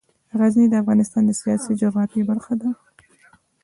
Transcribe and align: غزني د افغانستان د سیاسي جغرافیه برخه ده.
غزني 0.39 0.65
د 0.69 0.73
افغانستان 0.83 1.23
د 1.25 1.31
سیاسي 1.41 1.71
جغرافیه 1.81 2.23
برخه 2.29 2.53
ده. 2.61 2.69